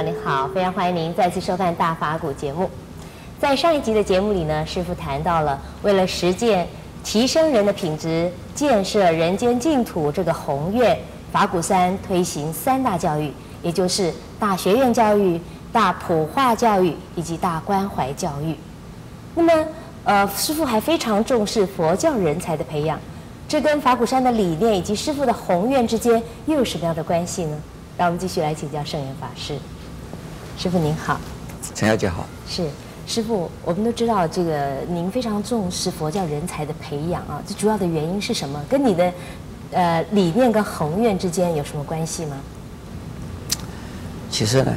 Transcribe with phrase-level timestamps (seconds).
[0.00, 2.68] 您好，非常欢迎您再次收看《大法古》节目。
[3.38, 6.66] 在上一集的节目里呢，师父谈到了为了实践
[7.04, 10.98] 提升人的品质、建设人间净土这个宏愿，
[11.30, 13.30] 法鼓山推行三大教育，
[13.62, 15.40] 也就是大学院教育、
[15.72, 18.56] 大普化教育以及大关怀教育。
[19.34, 19.52] 那么，
[20.04, 22.98] 呃，师父还非常重视佛教人才的培养。
[23.46, 27.56] 这跟法鼓山的理念以及师父的宏愿之间又有什么样的关系呢？
[27.98, 29.58] 让我们继续来请教圣严法师。
[30.62, 31.20] 师傅您好，
[31.74, 32.24] 陈小姐好。
[32.48, 32.70] 是
[33.04, 38.64] 师傅，我们都知道这个您非常重视佛教人才的培养啊，这主要的原因是什么？
[38.68, 39.12] 跟你的
[39.72, 42.36] 呃理念跟宏愿之间有什么关系吗？
[44.30, 44.72] 其实呢，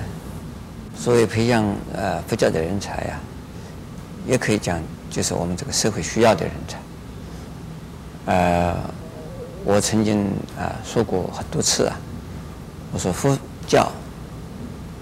[0.98, 1.64] 所谓培养
[1.94, 3.22] 呃佛教的人才呀、啊，
[4.26, 8.34] 也可以讲就是我们这个社会需要的人才。
[8.34, 8.76] 呃，
[9.64, 10.26] 我曾经
[10.58, 11.96] 啊、呃、说过很多次啊，
[12.92, 13.92] 我说佛教、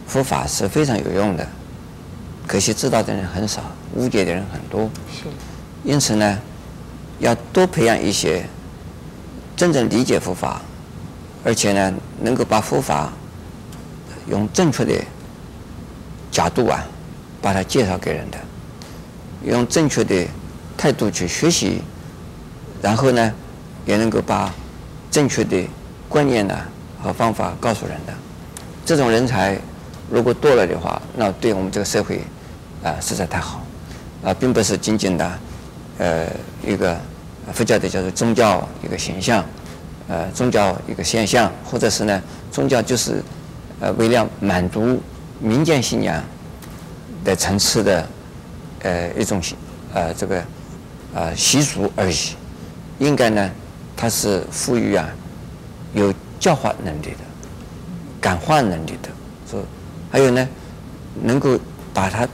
[0.07, 1.47] 佛法是非常有用的，
[2.47, 3.63] 可惜知道的人很少，
[3.95, 4.89] 误解的人很多。
[5.11, 5.23] 是。
[5.83, 6.39] 因此呢，
[7.19, 8.45] 要多培养一些
[9.55, 10.61] 真正理解佛法，
[11.43, 13.11] 而且呢，能够把佛法
[14.27, 14.93] 用正确的
[16.31, 16.85] 角度啊，
[17.41, 18.37] 把它介绍给人的，
[19.43, 20.25] 用正确的
[20.77, 21.81] 态度去学习。
[22.81, 23.33] 然后呢，
[23.85, 24.53] 也能够把
[25.09, 25.65] 正确的
[26.09, 26.57] 观念呢
[27.01, 28.13] 和方法告诉人的，
[28.85, 29.57] 这种人才
[30.09, 32.21] 如果多了的话，那对我们这个社会
[32.83, 33.63] 啊实在太好，
[34.23, 35.39] 啊，并不是仅仅的
[35.97, 36.27] 呃
[36.65, 36.97] 一个
[37.53, 39.43] 佛教的叫做宗教一个形象，
[40.07, 43.23] 呃宗教一个现象，或者是呢宗教就是
[43.79, 45.01] 呃为了满足
[45.39, 46.23] 民间信仰
[47.23, 48.07] 的层次的
[48.81, 49.41] 呃一种
[49.93, 50.43] 呃这个
[51.15, 52.35] 呃习俗而已。
[52.99, 53.51] 应该呢，
[53.97, 55.09] 它是赋予啊
[55.93, 57.23] 有教化能力的、
[58.21, 59.09] 感化能力的，
[60.13, 60.47] 还有呢，
[61.23, 61.57] 能够
[61.91, 62.27] 把它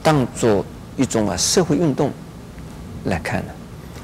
[0.00, 0.64] 当做
[0.96, 2.12] 一种啊社会运动
[3.06, 3.52] 来看的。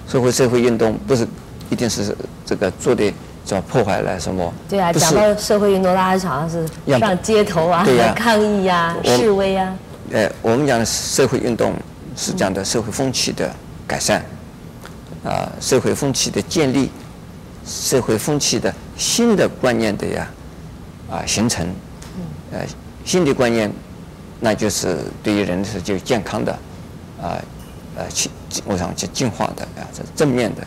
[0.09, 1.25] 社会社会运动不是
[1.71, 3.12] 一定是这个做的
[3.44, 4.53] 叫破坏了什么？
[4.69, 6.67] 对啊，讲到社会运动，大家好像是
[6.99, 9.73] 上街头啊，对啊抗议呀、啊、示威啊。
[10.11, 11.75] 呃，我们讲的社会运动
[12.17, 13.49] 是讲的社会风气的
[13.87, 14.21] 改善。
[15.23, 16.91] 啊，社会风气的建立，
[17.65, 20.28] 社会风气的新的观念的呀，
[21.09, 21.65] 啊形成，
[22.50, 22.61] 呃
[23.06, 23.72] 新的观念，
[24.41, 26.53] 那就是对于人是就健康的，
[27.22, 27.41] 啊
[27.97, 28.31] 呃进
[28.67, 30.67] 我想去进化的啊这正面的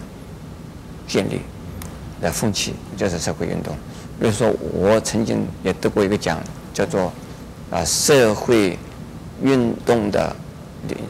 [1.07, 1.41] 建立
[2.19, 3.75] 的风气，就是社会运动。
[4.19, 6.41] 比如说，我曾经也得过一个奖，
[6.73, 7.13] 叫做
[7.69, 8.79] 啊社会
[9.43, 10.35] 运动的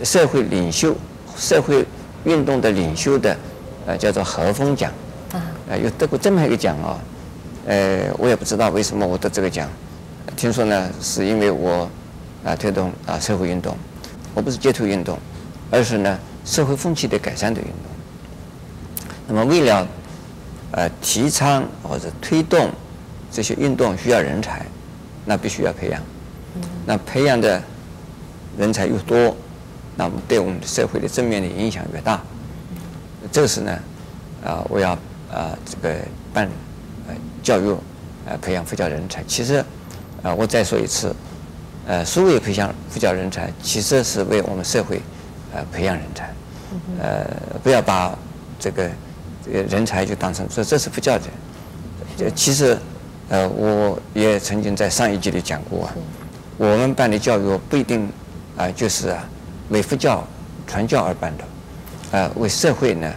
[0.04, 0.94] 社会领袖
[1.38, 1.86] 社会。
[2.26, 3.38] 运动的领袖的，
[3.86, 4.92] 呃，叫做和风奖，
[5.70, 7.00] 呃，有得过这么一个奖啊，
[7.66, 9.70] 呃，我也不知道为什么我得这个奖，
[10.40, 11.90] 听说呢是因为我
[12.46, 13.76] 啊推动啊社会运动，
[14.34, 15.20] 我不是街头运动，
[15.70, 17.76] 而是呢社会风气的改善的运动。
[19.28, 19.86] 那么为了
[20.72, 22.72] 呃提倡或者推动
[23.30, 24.66] 这些运动需要人才，
[25.26, 26.02] 那必须要培养，
[26.86, 27.62] 那培养的
[28.58, 29.36] 人才越多。
[29.98, 32.22] 那么对我们社会的正面的影响越大，
[33.30, 33.78] 这个是呢，
[34.46, 34.92] 啊，我要
[35.30, 35.94] 啊这个
[36.34, 36.50] 办
[37.10, 37.14] 呃
[37.44, 37.76] 教育，
[38.26, 39.22] 呃培养佛教人才。
[39.28, 39.62] 其实，
[40.22, 41.16] 啊，我再说一次，
[41.88, 45.02] 呃，所谓培养佛教人才，其实是为我们社会
[45.54, 46.34] 呃培养人才，
[47.02, 47.26] 呃，
[47.64, 48.18] 不要把
[48.60, 48.90] 这个
[49.46, 51.26] 这个人才就当成说这是佛教的。
[52.18, 52.78] 这其实，
[53.30, 55.96] 呃，我也曾经在上一集里讲过啊，
[56.58, 58.10] 我们办的教育不一定
[58.58, 59.28] 啊就是啊。
[59.70, 60.28] 为佛教
[60.66, 61.44] 传教而办的，
[62.10, 63.14] 呃，为社会呢，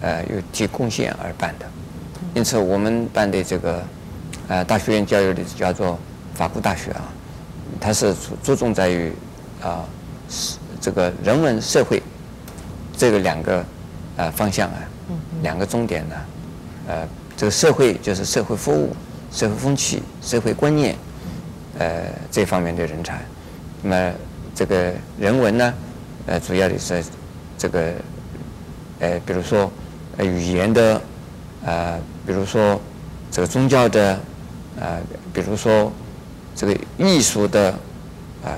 [0.00, 1.66] 呃，有提贡献而办的，
[2.34, 3.82] 因此我们办的这个，
[4.46, 5.98] 呃，大学院教育的叫做
[6.38, 7.02] 法国大学啊，
[7.80, 9.12] 它是注注重在于
[9.60, 9.84] 啊，
[10.80, 12.00] 这个人文社会
[12.96, 13.64] 这个两个
[14.16, 14.78] 呃方向啊，
[15.42, 16.14] 两个重点呢，
[16.86, 18.94] 呃，这个社会就是社会服务、
[19.32, 20.94] 社会风气、社会观念，
[21.76, 23.20] 呃，这方面的人才，
[23.82, 24.12] 那么
[24.54, 25.74] 这个人文呢？
[26.26, 27.02] 呃，主要的是
[27.56, 27.92] 这个，
[29.00, 29.68] 呃，比如说
[30.18, 31.02] 呃语言的，
[31.64, 32.80] 呃，比如说
[33.28, 34.20] 这个宗教的，
[34.78, 35.00] 呃，
[35.32, 35.90] 比如说
[36.58, 37.72] 这个艺术的，
[38.42, 38.50] 呃，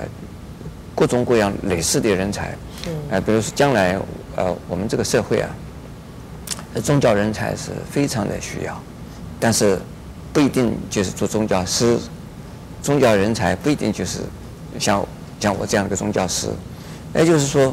[0.95, 2.57] 各种各样类似的人才，
[3.11, 3.95] 呃，比如说将来
[4.35, 5.49] 呃我们这个社会啊，
[6.83, 8.81] 宗教人才是非常的需要，
[9.39, 9.77] 但是
[10.33, 11.99] 不一定就是做宗教师，
[12.81, 14.21] 宗教人才不一定就是
[14.79, 15.05] 像
[15.39, 16.47] 像我这样的一个宗教师。
[17.13, 17.71] 也就是说，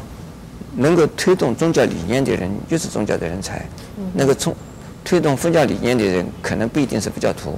[0.75, 3.65] 能够推动宗教理念的人就是宗教的人才，
[4.13, 4.55] 那个从
[5.03, 7.57] 推动佛教理念的人可能不一定是佛教徒，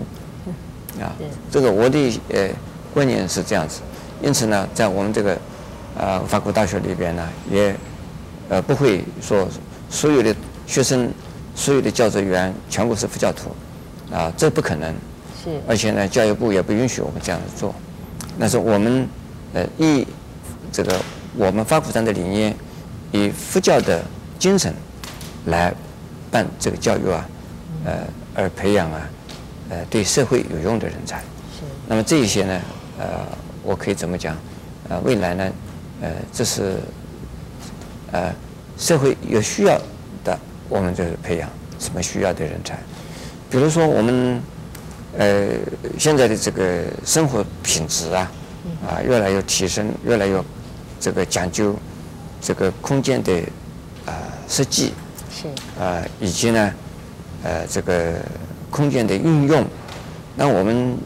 [1.00, 1.14] 啊，
[1.50, 2.50] 这个我的呃
[2.94, 3.82] 观念是这样子。
[4.22, 5.38] 因此呢，在我们这个
[5.98, 7.76] 呃法国大学里边呢，也
[8.50, 9.48] 呃不会说
[9.90, 10.36] 所有的
[10.68, 11.12] 学生、
[11.56, 13.50] 所有的教职员全部是佛教徒，
[14.14, 14.94] 啊，这不可能。
[15.44, 15.50] 是。
[15.68, 17.74] 而且呢，教育部也不允许我们这样子做。
[18.40, 19.08] 但是我们
[19.54, 20.06] 呃以
[20.72, 21.00] 这个
[21.36, 22.56] 我们法鼓山的理念，
[23.12, 24.04] 以佛教的
[24.38, 24.74] 精神
[25.46, 25.74] 来
[26.30, 27.26] 办这个教育啊，
[27.86, 27.94] 呃，
[28.36, 29.10] 而培养啊，
[29.72, 31.18] 呃，对社会有用的人才。
[31.18, 31.66] 是。
[31.88, 32.62] 那么这一些呢，
[33.00, 33.08] 呃。
[33.64, 34.36] 我可以怎么讲？
[34.90, 35.52] 呃，未来呢，
[36.02, 36.80] 呃，这是
[38.12, 38.34] 呃
[38.76, 39.80] 社会有需要
[40.24, 40.36] 的，
[40.68, 41.48] 我们就是培养
[41.78, 42.76] 什么需要的人才。
[43.52, 44.42] 比如说我们
[45.16, 45.50] 呃
[46.00, 48.32] 现在的这个生活品质啊，
[48.84, 50.44] 啊越来越提升，越来越
[51.00, 51.76] 这个讲究
[52.42, 53.44] 这个空间的
[54.08, 54.92] 啊设计
[55.30, 55.48] 是
[55.80, 56.74] 啊以及呢
[57.44, 58.16] 呃这个
[58.72, 59.64] 空间的运用，
[60.36, 60.98] 那我们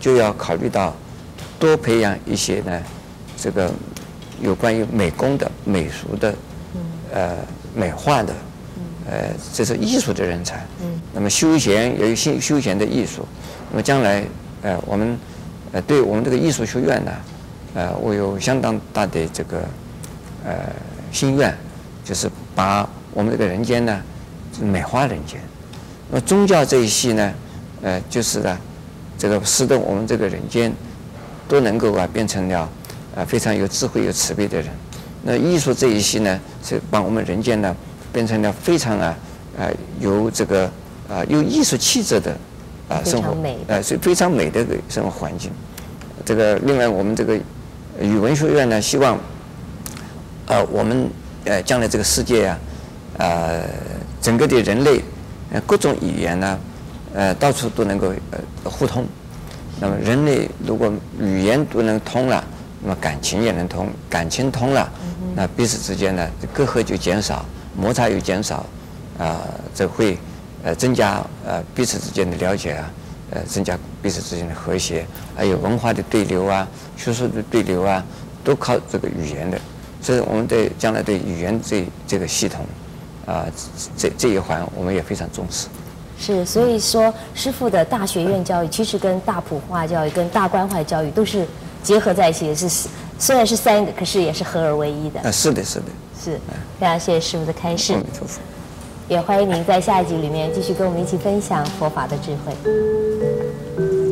[0.00, 0.94] 就要考虑到。
[1.60, 2.80] 多培养一些呢，
[3.36, 3.68] 这个
[4.40, 6.32] 有关于美工的、美术的，
[7.12, 7.34] 呃，
[7.74, 8.32] 美化的，
[9.10, 10.64] 呃，这是艺术的人才。
[11.12, 13.26] 那么休闲有一些休闲的艺术，
[13.72, 14.24] 那么将来
[14.62, 15.18] 呃，我们
[15.72, 17.12] 呃，对我们这个艺术学院呢，
[17.74, 19.58] 呃，我有相当大的这个
[20.44, 20.54] 呃
[21.10, 21.52] 心愿，
[22.04, 24.00] 就是把我们这个人间呢，
[24.60, 25.40] 美化人间。
[26.10, 27.34] 那么宗教这一系呢，
[27.82, 28.58] 呃，就是呢，
[29.18, 30.72] 这个使得我们这个人间。
[31.48, 32.68] 都能够啊变成了
[33.16, 34.68] 啊非常有智慧、有慈悲的人。
[35.22, 37.74] 那艺术这一系呢，是把我们人间呢
[38.12, 39.16] 变成了非常啊
[39.58, 39.64] 啊
[39.98, 40.70] 有这个
[41.08, 42.36] 啊有艺术气质的
[42.86, 43.34] 啊生活，
[43.66, 45.50] 呃是非常美的一个生活环境。
[46.22, 47.34] 这个另外我们这个
[47.98, 49.18] 语文学院呢，希望
[50.48, 51.08] 呃我们
[51.46, 52.58] 呃将来这个世界啊
[53.16, 53.62] 呃
[54.20, 55.00] 整个的人类
[55.52, 56.58] 呃各种语言呢
[57.14, 59.06] 呃到处都能够呃互通。
[59.80, 62.44] 那么人类如果语言都能通了，
[62.82, 64.90] 那么感情也能通，感情通了，
[65.36, 67.46] 那彼此之间呢隔阂就减少，
[67.76, 68.66] 摩擦又减少，
[69.18, 69.40] 啊，
[69.74, 70.18] 这会
[70.64, 72.90] 呃增加呃彼此之间的了解啊，
[73.30, 75.06] 呃增加彼此之间的和谐，
[75.36, 76.66] 还有文化的对流啊，
[76.96, 78.04] 学术的对流啊，
[78.42, 79.60] 都靠这个语言的，
[80.02, 82.66] 所以我们对将来对语言这这个系统
[83.28, 83.44] 啊
[83.96, 85.68] 这这一环我们也非常重视。
[86.18, 91.46] 是，所以说师傅的大学院教育其实跟大普化教育、跟大关怀教育都是
[91.82, 92.88] 结合在一起也，是
[93.18, 95.20] 虽然是三个，可是也是合而为一的。
[95.20, 95.84] 啊，是的，是的，
[96.24, 96.40] 是。
[96.80, 97.96] 非常谢谢师傅的开示，
[99.08, 104.07] 也欢迎您在下一集里面继续跟我们一起分享佛法的智慧。